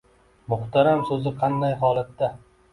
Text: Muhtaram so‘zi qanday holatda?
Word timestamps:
Muhtaram 0.53 1.05
so‘zi 1.11 1.35
qanday 1.45 1.79
holatda? 1.85 2.35